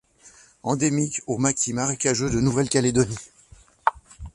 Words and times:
Endémique 0.63 1.21
aux 1.27 1.37
maquis 1.37 1.73
marécageux 1.73 2.31
de 2.31 2.39
Nouvelle-Calédonie. 2.39 3.19